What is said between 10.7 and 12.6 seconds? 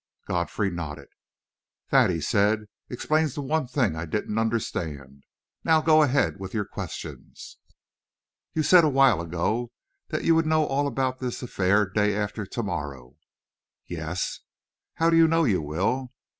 about this affair day after